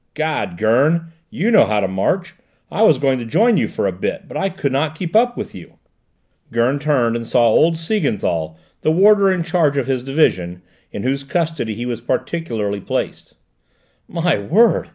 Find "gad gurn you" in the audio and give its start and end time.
0.15-1.51